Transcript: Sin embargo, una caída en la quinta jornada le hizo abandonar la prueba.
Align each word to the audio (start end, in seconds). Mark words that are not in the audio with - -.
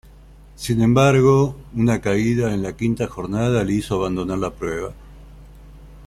Sin 0.55 0.81
embargo, 0.81 1.55
una 1.75 2.01
caída 2.01 2.55
en 2.55 2.63
la 2.63 2.75
quinta 2.75 3.05
jornada 3.05 3.63
le 3.63 3.73
hizo 3.73 3.93
abandonar 3.99 4.39
la 4.39 4.49
prueba. 4.49 4.95